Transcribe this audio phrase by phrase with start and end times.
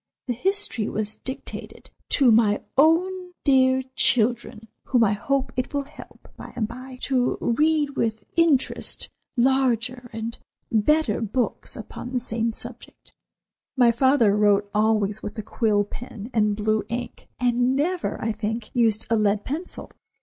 [0.25, 6.27] The history was dedicated: "To my own dear children, whom I hope it will help,
[6.35, 10.39] by and by, to read with interest larger and
[10.71, 13.13] better books upon the same subject."
[13.77, 18.71] My father wrote always with a quill pen and blue ink, and never, I think,
[18.75, 19.91] used a lead pencil.